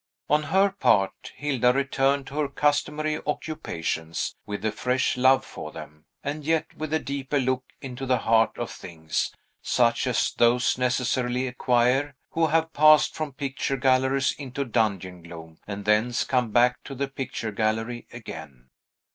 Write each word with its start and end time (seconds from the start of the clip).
On 0.31 0.41
her 0.41 0.71
part, 0.71 1.31
Hilda 1.35 1.71
returned 1.73 2.25
to 2.25 2.39
her 2.39 2.47
customary 2.47 3.19
Occupations 3.27 4.35
with 4.47 4.65
a 4.65 4.71
fresh 4.71 5.15
love 5.15 5.45
for 5.45 5.71
them, 5.71 6.05
and 6.23 6.43
yet 6.43 6.75
with 6.75 6.91
a 6.91 6.97
deeper 6.97 7.39
look 7.39 7.65
into 7.81 8.07
the 8.07 8.17
heart 8.17 8.57
of 8.57 8.71
things; 8.71 9.31
such 9.61 10.07
as 10.07 10.31
those 10.33 10.75
necessarily 10.75 11.45
acquire 11.45 12.15
who 12.31 12.47
have 12.47 12.73
passed 12.73 13.13
from 13.13 13.33
picture 13.33 13.77
galleries 13.77 14.33
into 14.39 14.65
dungeon 14.65 15.21
gloom, 15.21 15.59
and 15.67 15.85
thence 15.85 16.23
come 16.23 16.49
back 16.49 16.83
to 16.85 16.95
the 16.95 17.07
picture 17.07 17.51
gallery 17.51 18.07
again. 18.11 18.69